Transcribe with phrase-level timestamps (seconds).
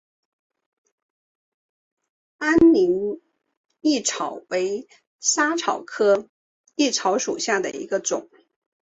[2.39, 3.21] 安宁
[3.83, 4.87] 薹草为
[5.19, 6.27] 莎草科
[6.75, 8.27] 薹草属下的一个种。